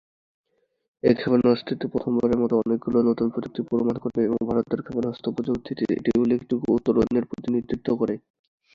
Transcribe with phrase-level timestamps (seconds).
[1.03, 6.65] এই ক্ষেপণাস্ত্রটি প্রথমবারের মতো অনেকগুলি নতুন প্রযুক্তি প্রমাণ করে এবং ভারতের ক্ষেপণাস্ত্র প্রযুক্তিতে একটি উল্লেখযোগ্য
[6.77, 8.15] উত্তরণের প্রতিনিধিত্ব করে।